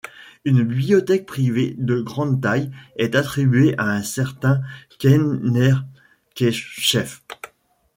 Une 0.45 0.63
bibliothèque 0.63 1.27
privée 1.27 1.75
de 1.77 2.01
grande 2.01 2.41
taille 2.41 2.71
est 2.95 3.13
attribuée 3.13 3.75
à 3.77 3.91
un 3.91 4.01
certain 4.01 4.59
Kenherkhepshef. 4.97 7.21